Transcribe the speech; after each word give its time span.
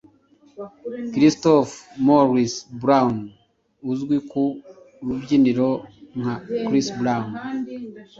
Christopher 1.13 1.75
Mourice 2.05 2.57
Brown 2.81 3.15
uzwi 3.91 4.15
ku 4.29 4.43
rubyiniro 5.07 5.69
nka 6.19 6.35
Chris 6.65 6.87
Brown 6.99 7.29